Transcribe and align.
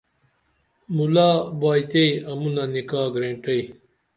مُلا 0.95 1.29
بائیتائی 1.59 2.09
امونہ 2.29 2.63
نکاہ 2.73 3.07
گرینٹئی 3.13 3.61